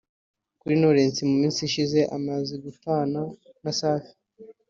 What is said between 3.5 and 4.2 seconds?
na Safi